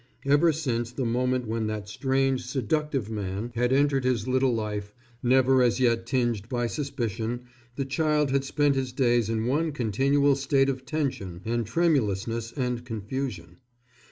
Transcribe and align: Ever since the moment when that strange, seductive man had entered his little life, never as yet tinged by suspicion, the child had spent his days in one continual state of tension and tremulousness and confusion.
Ever 0.25 0.51
since 0.51 0.91
the 0.91 1.05
moment 1.05 1.45
when 1.45 1.67
that 1.67 1.87
strange, 1.87 2.43
seductive 2.47 3.07
man 3.11 3.51
had 3.53 3.71
entered 3.71 4.03
his 4.03 4.27
little 4.27 4.51
life, 4.51 4.95
never 5.21 5.61
as 5.61 5.79
yet 5.79 6.07
tinged 6.07 6.49
by 6.49 6.65
suspicion, 6.65 7.41
the 7.75 7.85
child 7.85 8.31
had 8.31 8.43
spent 8.43 8.73
his 8.73 8.91
days 8.91 9.29
in 9.29 9.45
one 9.45 9.71
continual 9.73 10.35
state 10.35 10.69
of 10.69 10.87
tension 10.87 11.41
and 11.45 11.67
tremulousness 11.67 12.51
and 12.53 12.83
confusion. 12.83 13.57